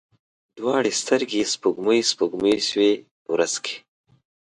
[0.57, 2.91] دواړې سترګي یې سپوږمۍ، سپوږمۍ شوې
[3.31, 3.75] ورځ کې